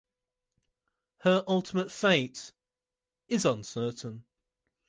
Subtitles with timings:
[1.19, 2.53] Her ultimate fate
[3.27, 4.25] is uncertain.